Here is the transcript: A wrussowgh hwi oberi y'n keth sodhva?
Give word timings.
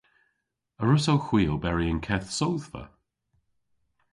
A 0.81 0.83
wrussowgh 0.85 1.27
hwi 1.29 1.43
oberi 1.53 1.85
y'n 1.91 1.99
keth 2.07 2.29
sodhva? 2.37 2.83